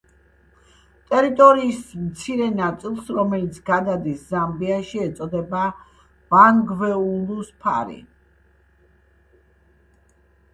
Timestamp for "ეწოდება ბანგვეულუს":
5.09-7.53